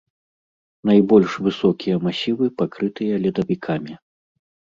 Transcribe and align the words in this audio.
Найбольш 0.89 1.31
высокія 1.47 1.95
масівы 2.07 2.45
пакрытыя 2.63 3.21
ледавікамі. 3.27 3.93